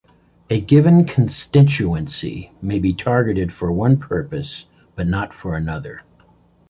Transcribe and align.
A 0.49 0.59
given 0.59 1.05
constituency 1.05 2.51
may 2.59 2.79
be 2.79 2.91
targeted 2.91 3.53
for 3.53 3.71
one 3.71 3.97
purpose, 3.97 4.65
but 4.95 5.05
not 5.05 5.31
for 5.31 5.55
another. 5.55 5.99